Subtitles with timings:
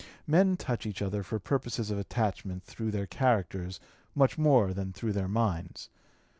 [0.25, 3.79] Men touch each other for purposes of attachment through their characters
[4.15, 5.91] much more than through their minds.